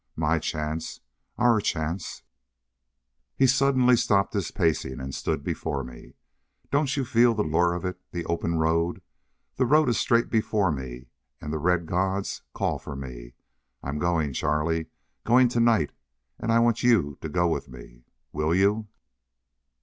My 0.15 0.39
chance 0.39 0.99
our 1.37 1.61
chance" 1.61 2.23
He 3.37 3.45
suddenly 3.45 3.95
stopped 3.95 4.33
his 4.33 4.49
pacing 4.49 4.99
and 4.99 5.13
stood 5.13 5.43
before 5.43 5.83
me. 5.83 6.15
"Don't 6.71 6.97
you 6.97 7.05
feel 7.05 7.35
the 7.35 7.43
lure 7.43 7.75
of 7.75 7.85
it? 7.85 8.01
The 8.11 8.25
open 8.25 8.55
road? 8.55 9.03
'The 9.57 9.65
road 9.67 9.89
is 9.89 9.99
straight 9.99 10.31
before 10.31 10.71
me 10.71 11.09
and 11.39 11.53
the 11.53 11.59
Red 11.59 11.85
Gods 11.85 12.41
call 12.55 12.79
for 12.79 12.95
me!' 12.95 13.35
I'm 13.83 13.99
going, 13.99 14.33
Charlie. 14.33 14.87
Going 15.23 15.47
to 15.49 15.59
night 15.59 15.91
and 16.39 16.51
I 16.51 16.57
want 16.57 16.81
you 16.81 17.19
to 17.21 17.29
go 17.29 17.47
with 17.47 17.69
me! 17.69 18.05
Will 18.31 18.55
you?" 18.55 18.87